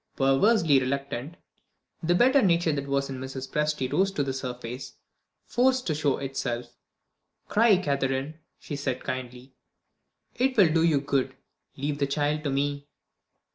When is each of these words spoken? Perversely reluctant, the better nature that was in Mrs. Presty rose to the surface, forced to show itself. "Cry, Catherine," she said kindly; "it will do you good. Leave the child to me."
Perversely 0.15 0.79
reluctant, 0.79 1.35
the 2.01 2.15
better 2.15 2.41
nature 2.41 2.71
that 2.71 2.87
was 2.87 3.07
in 3.11 3.19
Mrs. 3.19 3.47
Presty 3.47 3.87
rose 3.93 4.11
to 4.13 4.23
the 4.23 4.33
surface, 4.33 4.93
forced 5.45 5.85
to 5.85 5.93
show 5.93 6.17
itself. 6.17 6.73
"Cry, 7.49 7.77
Catherine," 7.77 8.39
she 8.57 8.75
said 8.75 9.03
kindly; 9.03 9.53
"it 10.33 10.57
will 10.57 10.73
do 10.73 10.81
you 10.81 11.01
good. 11.01 11.35
Leave 11.77 11.99
the 11.99 12.07
child 12.07 12.43
to 12.45 12.49
me." 12.49 12.87